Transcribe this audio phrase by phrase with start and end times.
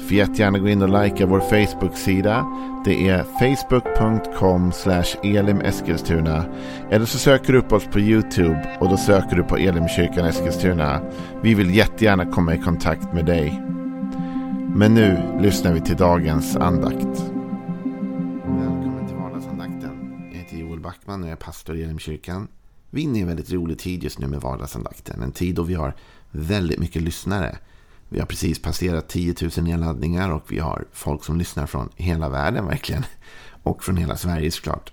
[0.00, 2.46] Får jättegärna gå in och likea vår Facebook-sida.
[2.84, 4.72] Det är facebook.com
[5.22, 6.44] elimeskilstuna.
[6.90, 11.00] Eller så söker du upp oss på YouTube och då söker du på Elimkyrkan Eskilstuna.
[11.42, 13.62] Vi vill jättegärna komma i kontakt med dig.
[14.74, 17.22] Men nu lyssnar vi till dagens andakt.
[18.44, 20.12] Välkommen till vardagsandakten.
[20.32, 22.48] Jag heter Joel Backman och jag är pastor i Elimkyrkan.
[22.90, 25.22] Vi är inne i en väldigt rolig tid just nu med vardagsandakten.
[25.22, 25.94] En tid då vi har
[26.30, 27.58] väldigt mycket lyssnare.
[28.12, 32.28] Vi har precis passerat 10 000 nedladdningar och vi har folk som lyssnar från hela
[32.28, 33.04] världen verkligen.
[33.62, 34.92] Och från hela Sverige såklart.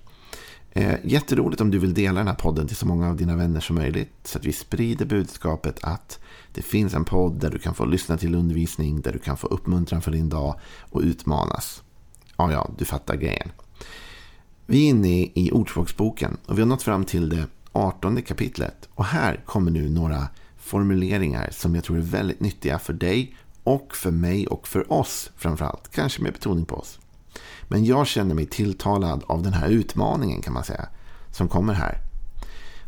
[0.71, 3.59] Eh, jätteroligt om du vill dela den här podden till så många av dina vänner
[3.59, 4.13] som möjligt.
[4.24, 6.20] Så att vi sprider budskapet att
[6.54, 9.48] det finns en podd där du kan få lyssna till undervisning, där du kan få
[9.48, 10.59] uppmuntran för din dag
[10.91, 11.84] och utmanas.
[12.37, 13.52] Ja, ja, du fattar grejen.
[14.65, 18.90] Vi är inne i Ordspråksboken och vi har nått fram till det 18 kapitlet.
[18.93, 20.27] Och här kommer nu några
[20.68, 25.32] formuleringar som jag tror är väldigt nyttiga för dig och för mig och för oss
[25.37, 25.91] framförallt.
[25.91, 26.99] Kanske med betoning på oss.
[27.68, 30.87] Men jag känner mig tilltalad av den här utmaningen kan man säga.
[31.32, 31.98] Som kommer här.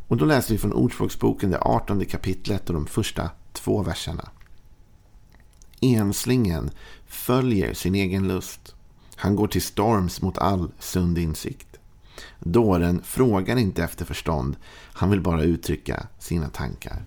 [0.07, 4.29] Och då läser vi från Ordspråksboken det 18 kapitlet och de första två verserna.
[5.81, 6.71] Enslingen
[7.07, 8.75] följer sin egen lust.
[9.15, 11.67] Han går till storms mot all sund insikt.
[12.39, 14.55] Dåren frågar inte efter förstånd.
[14.93, 17.03] Han vill bara uttrycka sina tankar.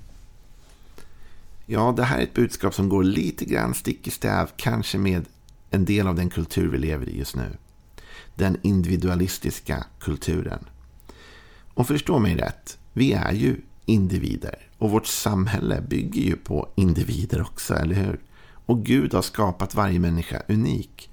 [1.67, 5.25] Ja, det här är ett budskap som går lite grann stick i stäv, kanske med
[5.71, 7.57] en del av den kultur vi lever i just nu.
[8.35, 10.65] Den individualistiska kulturen.
[11.75, 14.69] Och förstå mig rätt, vi är ju individer.
[14.79, 18.21] Och vårt samhälle bygger ju på individer också, eller hur?
[18.67, 21.11] Och Gud har skapat varje människa unik.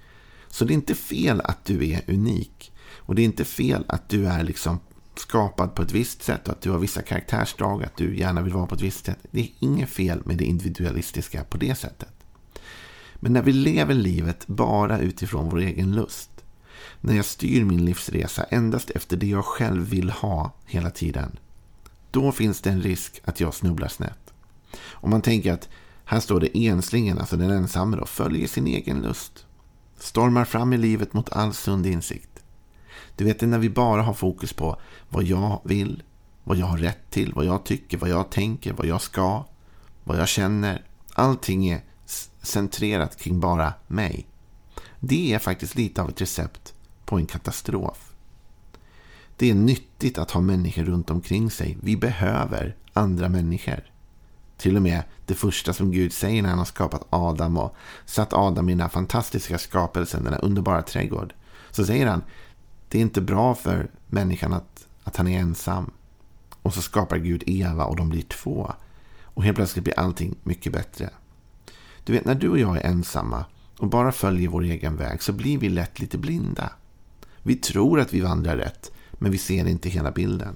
[0.47, 2.71] Så det är inte fel att du är unik.
[2.95, 4.79] Och det är inte fel att du är liksom
[5.19, 8.53] skapad på ett visst sätt och att du har vissa karaktärsdrag, att du gärna vill
[8.53, 9.19] vara på ett visst sätt.
[9.31, 12.13] Det är inget fel med det individualistiska på det sättet.
[13.15, 16.29] Men när vi lever livet bara utifrån vår egen lust,
[17.01, 21.37] när jag styr min livsresa endast efter det jag själv vill ha hela tiden,
[22.11, 24.33] då finns det en risk att jag snubblar snett.
[24.81, 25.69] Om man tänker att
[26.05, 29.45] här står det enslingen, alltså den ensamme då, följer sin egen lust.
[29.97, 32.38] Stormar fram i livet mot all sund insikt.
[33.19, 34.77] Du vet, när vi bara har fokus på
[35.09, 36.03] vad jag vill,
[36.43, 39.45] vad jag har rätt till, vad jag tycker, vad jag tänker, vad jag ska,
[40.03, 40.85] vad jag känner.
[41.13, 41.81] Allting är
[42.41, 44.27] centrerat kring bara mig.
[44.99, 46.73] Det är faktiskt lite av ett recept
[47.05, 48.13] på en katastrof.
[49.37, 51.77] Det är nyttigt att ha människor runt omkring sig.
[51.81, 53.91] Vi behöver andra människor.
[54.57, 57.75] Till och med det första som Gud säger när han har skapat Adam och
[58.05, 61.33] satt Adam i den här fantastiska skapelsen, den här underbara trädgård.
[61.71, 62.21] Så säger han,
[62.89, 65.91] det är inte bra för människan att, att han är ensam.
[66.61, 68.73] Och så skapar Gud Eva och de blir två.
[69.23, 71.09] Och helt plötsligt blir allting mycket bättre.
[72.03, 73.45] Du vet, när du och jag är ensamma
[73.77, 76.71] och bara följer vår egen väg så blir vi lätt lite blinda.
[77.43, 80.55] Vi tror att vi vandrar rätt, men vi ser inte hela bilden.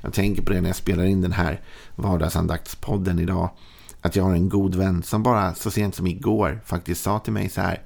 [0.00, 1.60] Jag tänker på det när jag spelar in den här
[1.94, 3.50] vardagsandaktspodden idag.
[4.00, 7.32] Att jag har en god vän som bara så sent som igår faktiskt sa till
[7.32, 7.82] mig så här.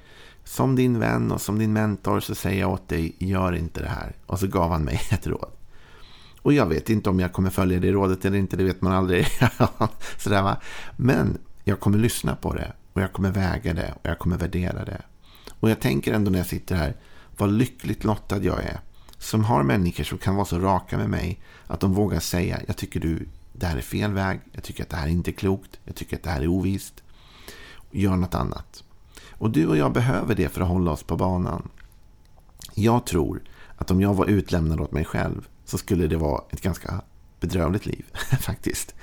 [0.47, 3.89] Som din vän och som din mentor så säger jag åt dig, gör inte det
[3.89, 4.17] här.
[4.27, 5.51] Och så gav han mig ett råd.
[6.43, 8.93] Och jag vet inte om jag kommer följa det rådet eller inte, det vet man
[8.93, 9.27] aldrig.
[10.19, 10.61] Sådär, va?
[10.97, 14.85] Men jag kommer lyssna på det och jag kommer väga det och jag kommer värdera
[14.85, 15.03] det.
[15.61, 16.97] Och jag tänker ändå när jag sitter här,
[17.37, 18.81] vad lyckligt lottad jag är.
[19.19, 22.77] Som har människor som kan vara så raka med mig att de vågar säga, jag
[22.77, 25.79] tycker du, det här är fel väg, jag tycker att det här är inte klokt,
[25.85, 27.03] jag tycker att det här är ovist.
[27.91, 28.83] Gör något annat.
[29.39, 31.69] Och du och jag behöver det för att hålla oss på banan.
[32.75, 33.43] Jag tror
[33.77, 37.01] att om jag var utlämnad åt mig själv så skulle det vara ett ganska
[37.41, 38.05] bedrövligt liv,
[38.41, 38.95] faktiskt.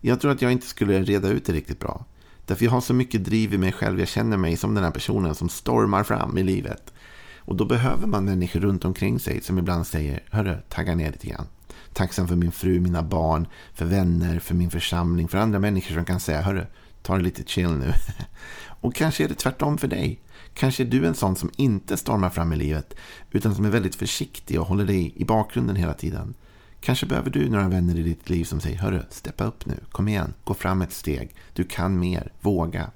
[0.00, 2.04] Jag tror att jag inte skulle reda ut det riktigt bra.
[2.46, 3.98] Därför jag har så mycket driv i mig själv.
[3.98, 6.92] Jag känner mig som den här personen som stormar fram i livet.
[7.36, 11.26] Och då behöver man människor runt omkring sig som ibland säger, hörru, tagga ner lite
[11.26, 11.46] grann.
[11.92, 16.04] Tacksam för min fru, mina barn, för vänner, för min församling, för andra människor som
[16.04, 16.66] kan säga, hörru,
[17.02, 17.92] ta det lite chill nu.
[18.80, 20.20] Och kanske är det tvärtom för dig.
[20.54, 22.94] Kanske är du en sån som inte stormar fram i livet
[23.30, 26.34] utan som är väldigt försiktig och håller dig i bakgrunden hela tiden.
[26.80, 30.08] Kanske behöver du några vänner i ditt liv som säger Hörru, steppa upp nu, kom
[30.08, 31.34] igen, gå fram ett steg.
[31.52, 32.90] Du kan mer, våga.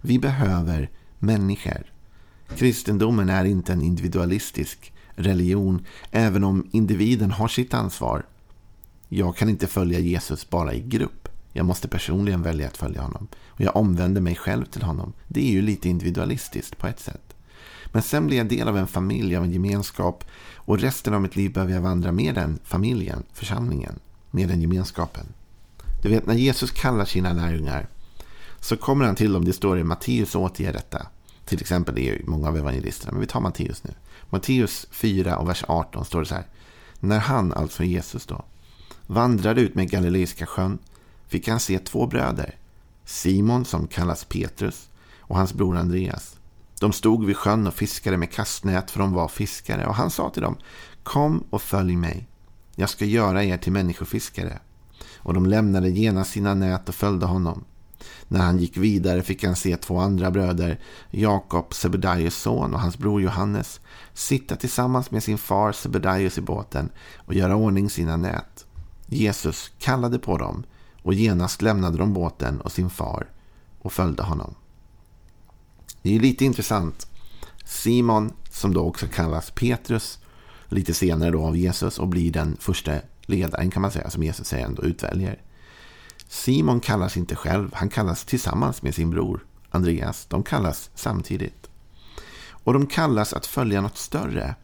[0.00, 1.92] Vi behöver människor.
[2.56, 8.26] Kristendomen är inte en individualistisk religion, även om individen har sitt ansvar.
[9.08, 11.25] Jag kan inte följa Jesus bara i grupp.
[11.56, 13.28] Jag måste personligen välja att följa honom.
[13.46, 15.12] Och jag omvänder mig själv till honom.
[15.28, 17.34] Det är ju lite individualistiskt på ett sätt.
[17.92, 20.24] Men sen blir jag del av en familj, av en gemenskap.
[20.54, 23.98] Och resten av mitt liv behöver jag vandra med den familjen, församlingen,
[24.30, 25.26] med den gemenskapen.
[26.02, 27.88] Du vet, när Jesus kallar sina lärjungar
[28.60, 31.06] så kommer han till dem, det står i Matteus återger detta.
[31.44, 33.90] Till exempel, det är många av evangelisterna, men vi tar Matteus nu.
[34.30, 36.46] Matteus 4 och vers 18 står det så här.
[37.00, 38.44] När han, alltså Jesus då,
[39.06, 40.78] vandrade ut med Galileiska sjön
[41.26, 42.54] fick han se två bröder.
[43.04, 44.88] Simon som kallas Petrus
[45.20, 46.36] och hans bror Andreas.
[46.80, 50.30] De stod vid sjön och fiskade med kastnät för de var fiskare och han sa
[50.30, 50.56] till dem
[51.02, 52.28] Kom och följ mig.
[52.74, 54.58] Jag ska göra er till människofiskare.
[55.16, 57.64] Och de lämnade genast sina nät och följde honom.
[58.28, 60.80] När han gick vidare fick han se två andra bröder,
[61.10, 63.80] Jakob, Sebedaios son och hans bror Johannes,
[64.14, 68.66] sitta tillsammans med sin far Sebedaios i båten och göra ordning sina nät.
[69.06, 70.64] Jesus kallade på dem
[71.06, 73.26] och genast lämnade de båten och sin far
[73.78, 74.54] och följde honom.
[76.02, 77.06] Det är lite intressant.
[77.64, 80.18] Simon, som då också kallas Petrus,
[80.68, 82.92] lite senare då av Jesus och blir den första
[83.22, 85.42] ledaren kan man säga, som Jesus säger ändå utväljer.
[86.28, 90.26] Simon kallas inte själv, han kallas tillsammans med sin bror Andreas.
[90.26, 91.70] De kallas samtidigt.
[92.48, 94.54] Och de kallas att följa något större.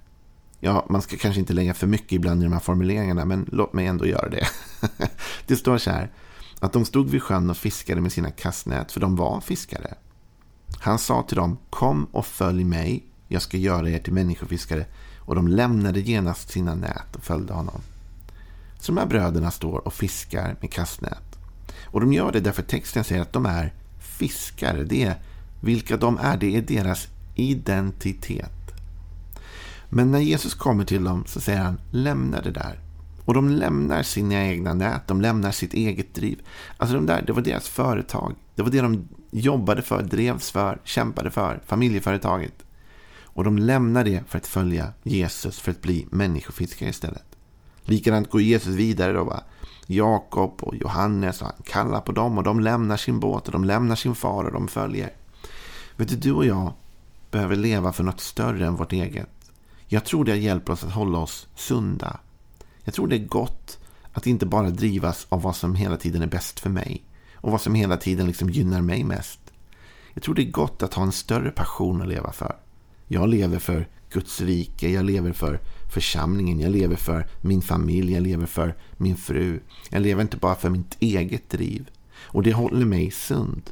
[0.60, 3.72] Ja, man ska kanske inte lägga för mycket ibland i de här formuleringarna, men låt
[3.72, 4.46] mig ändå göra det.
[5.46, 6.10] det står så här,
[6.62, 9.94] att de stod vid sjön och fiskade med sina kastnät, för de var fiskare.
[10.80, 14.86] Han sa till dem, kom och följ mig, jag ska göra er till människofiskare.
[15.18, 17.80] Och de lämnade genast sina nät och följde honom.
[18.80, 21.38] Så de här bröderna står och fiskar med kastnät.
[21.84, 24.84] Och de gör det därför texten säger att de är fiskare.
[24.84, 25.22] Det är
[25.60, 28.74] vilka de är, det är deras identitet.
[29.88, 32.78] Men när Jesus kommer till dem så säger han, lämna det där.
[33.24, 36.40] Och de lämnar sina egna nät, de lämnar sitt eget driv.
[36.76, 38.34] Alltså de där, det var deras företag.
[38.54, 42.64] Det var det de jobbade för, drevs för, kämpade för, familjeföretaget.
[43.24, 47.36] Och de lämnar det för att följa Jesus, för att bli människofiskare istället.
[47.82, 49.24] Likadant går Jesus vidare då.
[49.24, 49.42] Va?
[49.86, 53.64] Jakob och Johannes och han kallar på dem och de lämnar sin båt och de
[53.64, 55.12] lämnar sin far och de följer.
[55.96, 56.72] Vet du, du och jag
[57.30, 59.28] behöver leva för något större än vårt eget.
[59.86, 62.20] Jag tror det hjälper oss att hålla oss sunda.
[62.84, 63.78] Jag tror det är gott
[64.12, 67.60] att inte bara drivas av vad som hela tiden är bäst för mig och vad
[67.60, 69.40] som hela tiden liksom gynnar mig mest.
[70.14, 72.56] Jag tror det är gott att ha en större passion att leva för.
[73.08, 75.60] Jag lever för Guds rike, jag lever för
[75.94, 79.60] församlingen, jag lever för min familj, jag lever för min fru.
[79.90, 81.90] Jag lever inte bara för mitt eget driv.
[82.22, 83.70] Och det håller mig sund.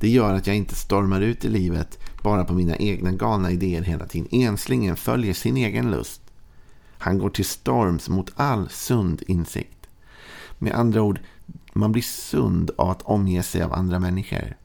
[0.00, 3.82] Det gör att jag inte stormar ut i livet bara på mina egna galna idéer
[3.82, 4.28] hela tiden.
[4.30, 6.22] Enslingen följer sin egen lust.
[7.00, 9.86] Han går till storms mot all sund insikt.
[10.58, 11.20] Med andra ord,
[11.72, 14.56] man blir sund av att omge sig av andra människor.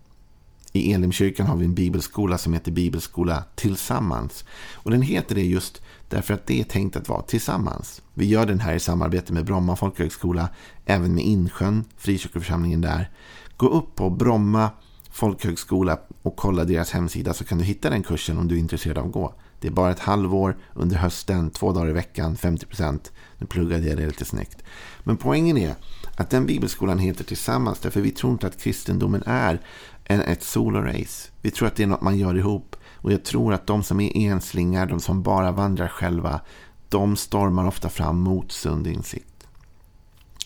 [0.72, 4.46] I Elimkyrkan har vi en bibelskola som heter Bibelskola Tillsammans.
[4.74, 8.02] Och den heter det just därför att det är tänkt att vara tillsammans.
[8.14, 10.50] Vi gör den här i samarbete med Bromma folkhögskola,
[10.86, 13.10] även med Insjön, frikyrkoförsamlingen där.
[13.58, 14.70] Gå upp på Bromma
[15.10, 18.98] folkhögskola och kolla deras hemsida så kan du hitta den kursen om du är intresserad
[18.98, 19.34] av att gå.
[19.60, 23.00] Det är bara ett halvår under hösten, två dagar i veckan, 50%.
[23.38, 24.64] Nu pluggade jag det lite snyggt.
[25.04, 25.76] Men poängen är
[26.16, 29.62] att den bibelskolan heter Tillsammans därför vi tror inte att kristendomen är
[30.04, 31.32] en, ett solorace.
[31.42, 32.76] Vi tror att det är något man gör ihop.
[32.96, 36.42] Och jag tror att de som är enslingar, de som bara vandrar själva,
[36.90, 39.48] de stormar ofta fram mot sund insikt.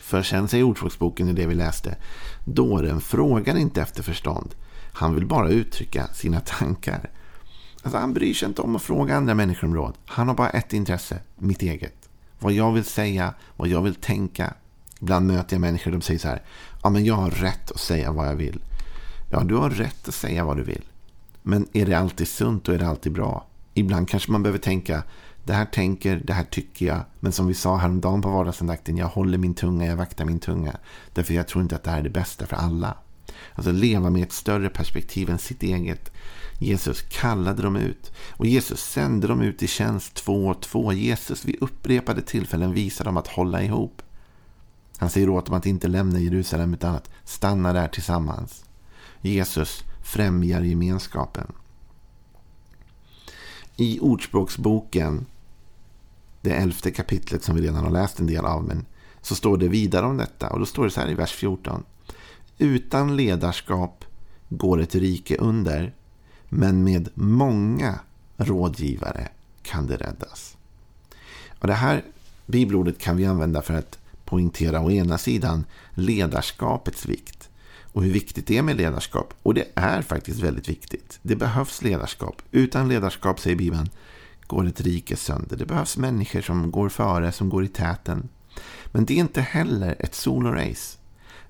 [0.01, 1.95] För sen säger Ordspråksboken i det vi läste,
[2.45, 4.55] dåren frågar inte efter förstånd.
[4.93, 7.09] Han vill bara uttrycka sina tankar.
[7.83, 9.93] Alltså han bryr sig inte om att fråga andra människor om råd.
[10.05, 12.09] Han har bara ett intresse, mitt eget.
[12.39, 14.53] Vad jag vill säga, vad jag vill tänka.
[15.01, 16.41] Ibland möter jag människor som säger så här.
[16.83, 18.61] Ja, men jag har rätt att säga vad jag vill.
[19.31, 20.85] Ja, du har rätt att säga vad du vill.
[21.41, 23.45] Men är det alltid sunt och är det alltid bra?
[23.73, 25.03] Ibland kanske man behöver tänka.
[25.43, 26.99] Det här tänker, det här tycker jag.
[27.19, 28.97] Men som vi sa häromdagen på vardagsandakten.
[28.97, 30.77] Jag håller min tunga, jag vaktar min tunga.
[31.13, 32.95] Därför jag tror inte att det här är det bästa för alla.
[33.55, 36.11] Alltså leva med ett större perspektiv än sitt eget.
[36.59, 38.11] Jesus kallade dem ut.
[38.31, 40.93] Och Jesus sände dem ut i tjänst två och två.
[40.93, 44.01] Jesus vid upprepade tillfällen visar dem att hålla ihop.
[44.97, 48.65] Han säger åt dem att inte lämna Jerusalem utan att stanna där tillsammans.
[49.21, 51.51] Jesus främjar gemenskapen.
[53.75, 55.25] I Ordspråksboken,
[56.41, 58.85] det elfte kapitlet som vi redan har läst en del av, men
[59.21, 60.49] så står det vidare om detta.
[60.49, 61.83] Och då står det så här i vers 14.
[62.61, 64.05] Utan ledarskap
[64.49, 65.93] går ett rike under,
[66.49, 67.99] men med många
[68.37, 69.27] rådgivare
[69.61, 70.57] kan det räddas.
[71.59, 72.03] Och det här
[72.45, 77.49] bibelordet kan vi använda för att poängtera å ena sidan ledarskapets vikt.
[77.93, 79.33] och hur viktigt det är med ledarskap.
[79.43, 81.19] Och det är faktiskt väldigt viktigt.
[81.21, 82.41] Det behövs ledarskap.
[82.51, 83.89] Utan ledarskap, säger Bibeln,
[84.47, 85.57] går ett rike sönder.
[85.57, 88.29] Det behövs människor som går före, som går i täten.
[88.85, 90.97] Men det är inte heller ett solorace.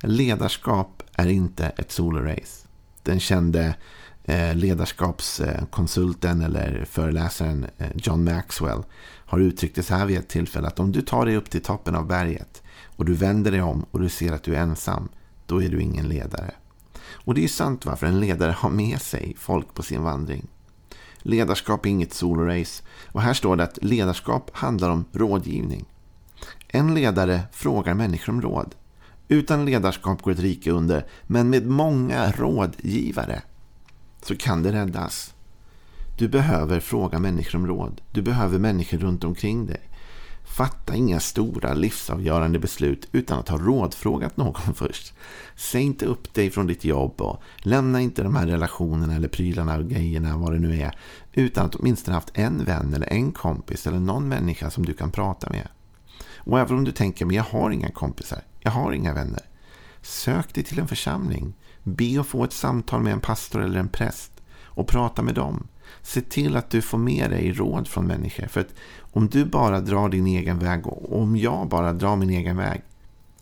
[0.01, 2.67] Ledarskap är inte ett solorace.
[3.03, 3.75] Den kände
[4.23, 8.83] eh, ledarskapskonsulten eller föreläsaren eh, John Maxwell
[9.25, 11.61] har uttryckt det så här vid ett tillfälle att om du tar dig upp till
[11.61, 15.09] toppen av berget och du vänder dig om och du ser att du är ensam,
[15.45, 16.51] då är du ingen ledare.
[17.11, 20.47] Och det är sant varför en ledare har med sig folk på sin vandring.
[21.17, 22.83] Ledarskap är inget solorace.
[23.05, 25.85] Och här står det att ledarskap handlar om rådgivning.
[26.67, 28.75] En ledare frågar människor om råd.
[29.31, 33.41] Utan ledarskap går ett rike under, men med många rådgivare
[34.21, 35.33] så kan det räddas.
[36.17, 38.01] Du behöver fråga människor om råd.
[38.11, 39.89] Du behöver människor runt omkring dig.
[40.57, 45.13] Fatta inga stora livsavgörande beslut utan att ha rådfrågat någon först.
[45.55, 49.77] Säg inte upp dig från ditt jobb och lämna inte de här relationerna eller prylarna
[49.77, 50.95] och grejerna, vad det nu är,
[51.33, 55.11] utan att åtminstone haft en vän eller en kompis eller någon människa som du kan
[55.11, 55.67] prata med.
[56.37, 59.41] Och även om du tänker, men jag har inga kompisar, jag har inga vänner.
[60.01, 61.53] Sök dig till en församling.
[61.83, 64.31] Be att få ett samtal med en pastor eller en präst
[64.63, 65.67] och prata med dem.
[66.01, 68.47] Se till att du får med dig råd från människor.
[68.47, 72.29] För att om du bara drar din egen väg och om jag bara drar min
[72.29, 72.81] egen väg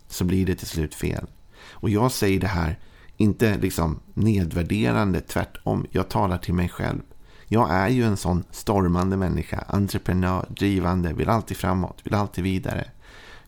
[0.08, 1.26] så blir det till slut fel.
[1.70, 2.78] Och jag säger det här
[3.16, 5.86] inte liksom nedvärderande, tvärtom.
[5.90, 7.00] Jag talar till mig själv.
[7.46, 12.84] Jag är ju en sån stormande människa, entreprenör, drivande, vill alltid framåt, vill alltid vidare.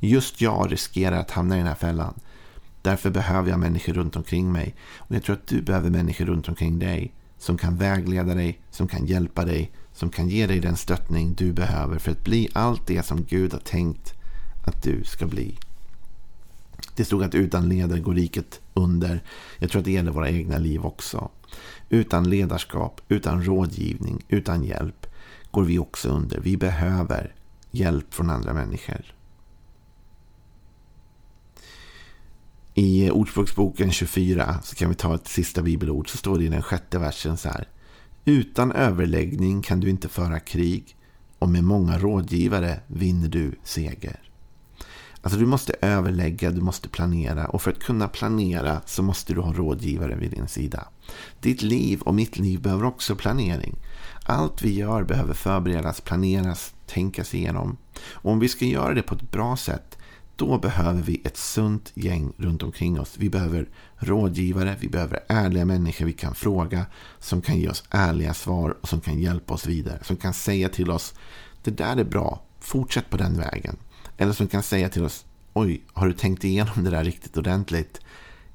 [0.01, 2.15] Just jag riskerar att hamna i den här fällan.
[2.83, 4.75] Därför behöver jag människor runt omkring mig.
[4.97, 8.89] Och jag tror att du behöver människor runt omkring dig som kan vägleda dig, som
[8.89, 12.87] kan hjälpa dig, som kan ge dig den stöttning du behöver för att bli allt
[12.87, 14.13] det som Gud har tänkt
[14.67, 15.59] att du ska bli.
[16.97, 19.23] Det stod att utan ledare går riket under.
[19.59, 21.31] Jag tror att det gäller våra egna liv också.
[21.89, 25.07] Utan ledarskap, utan rådgivning, utan hjälp
[25.51, 26.41] går vi också under.
[26.41, 27.35] Vi behöver
[27.71, 29.20] hjälp från andra människor.
[32.81, 36.11] I Ordspråksboken 24 så kan vi ta ett sista bibelord.
[36.11, 37.69] Så står det i den sjätte versen så här.
[38.25, 40.97] Utan överläggning kan du inte föra krig
[41.39, 44.21] och med många rådgivare vinner du seger.
[45.23, 49.41] Alltså du måste överlägga, du måste planera och för att kunna planera så måste du
[49.41, 50.89] ha rådgivare vid din sida.
[51.41, 53.77] Ditt liv och mitt liv behöver också planering.
[54.25, 57.77] Allt vi gör behöver förberedas, planeras, tänkas igenom.
[58.13, 59.97] Och om vi ska göra det på ett bra sätt
[60.41, 63.17] då behöver vi ett sunt gäng runt omkring oss.
[63.19, 66.87] Vi behöver rådgivare, vi behöver ärliga människor vi kan fråga
[67.19, 69.99] som kan ge oss ärliga svar och som kan hjälpa oss vidare.
[70.03, 71.15] Som kan säga till oss,
[71.63, 73.77] det där är bra, fortsätt på den vägen.
[74.17, 78.01] Eller som kan säga till oss, oj, har du tänkt igenom det där riktigt ordentligt?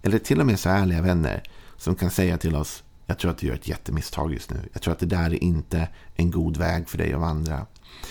[0.01, 1.43] Eller till och med så ärliga vänner
[1.77, 4.69] som kan säga till oss, jag tror att du gör ett jättemisstag just nu.
[4.73, 7.65] Jag tror att det där är inte en god väg för dig att vandra.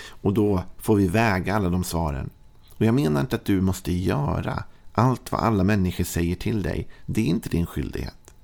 [0.08, 2.30] Och då får vi väga alla de svaren
[2.78, 6.88] och jag menar inte att du måste göra allt vad alla människor säger till dig.
[7.06, 8.34] Det är inte din skyldighet.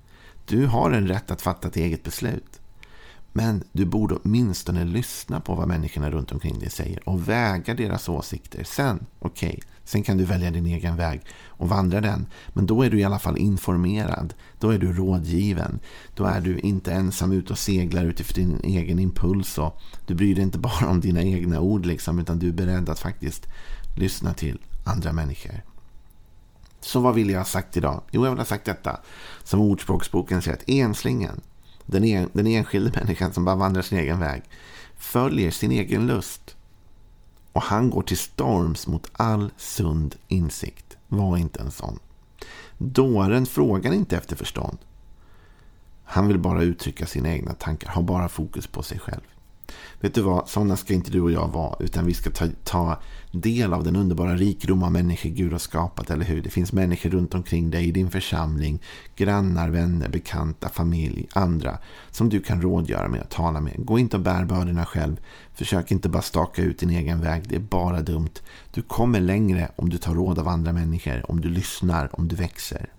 [0.46, 2.60] Du har en rätt att fatta ett eget beslut.
[3.32, 8.08] Men du borde åtminstone lyssna på vad människorna runt omkring dig säger och väga deras
[8.08, 8.64] åsikter.
[8.64, 12.26] Sen, okej, okay, sen kan du välja din egen väg och vandra den.
[12.48, 14.34] Men då är du i alla fall informerad.
[14.58, 15.78] Då är du rådgiven.
[16.14, 19.58] Då är du inte ensam ute och seglar utifrån din egen impuls.
[19.58, 22.88] Och du bryr dig inte bara om dina egna ord liksom, utan du är beredd
[22.88, 23.46] att faktiskt
[23.96, 25.62] lyssna till andra människor.
[26.80, 28.02] Så vad vill jag ha sagt idag?
[28.10, 29.00] Jo, jag vill ha sagt detta.
[29.44, 31.40] Som Ordspråksboken säger att enslingen,
[31.86, 34.42] den, en, den enskilde människan som bara vandrar sin egen väg,
[34.96, 36.56] följer sin egen lust.
[37.52, 40.96] Och han går till storms mot all sund insikt.
[41.08, 41.98] Var inte en sån.
[42.78, 44.78] Dåren frågar inte efter förstånd.
[46.04, 49.20] Han vill bara uttrycka sina egna tankar, har bara fokus på sig själv.
[50.00, 51.76] Vet du vad, sådana ska inte du och jag vara.
[51.80, 53.00] Utan vi ska ta, ta
[53.32, 56.42] del av den underbara rikedom av människor Gud har skapat, eller hur?
[56.42, 58.82] Det finns människor runt omkring dig i din församling.
[59.16, 61.78] Grannar, vänner, bekanta, familj, andra.
[62.10, 63.74] Som du kan rådgöra med och tala med.
[63.78, 65.16] Gå inte och bär bördorna själv.
[65.54, 67.48] Försök inte bara staka ut din egen väg.
[67.48, 68.34] Det är bara dumt.
[68.74, 71.30] Du kommer längre om du tar råd av andra människor.
[71.30, 72.90] Om du lyssnar, om du växer.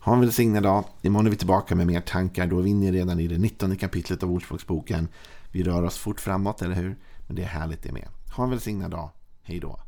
[0.00, 0.84] Ha en välsignad dag.
[1.02, 2.46] Imorgon är vi tillbaka med mer tankar.
[2.46, 5.08] Då är vi inne redan i det 19 kapitlet av Ordspråksboken.
[5.52, 6.98] Vi rör oss fort framåt, eller hur?
[7.26, 8.08] Men det är härligt det med.
[8.36, 9.10] Ha en välsignad dag.
[9.42, 9.80] Hej då.